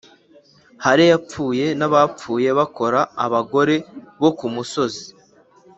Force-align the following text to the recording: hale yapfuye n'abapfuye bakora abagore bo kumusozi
hale 0.83 1.05
yapfuye 1.11 1.65
n'abapfuye 1.79 2.49
bakora 2.59 2.99
abagore 3.25 3.75
bo 4.21 4.29
kumusozi 4.37 5.05